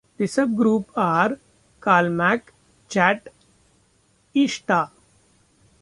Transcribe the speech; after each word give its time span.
The 0.17 0.25
sub-groups 0.25 0.89
are: 0.95 1.37
Kalmak, 1.79 2.51
Chat, 2.89 3.27
Eushta. 4.35 4.89